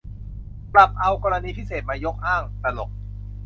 [0.73, 2.89] กลับเอากรณีพิเศษยกมาอ้าง ตลก